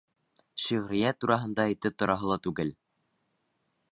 [0.63, 2.75] Шиғриәт тураһында әйтеп тораһы ла түгел.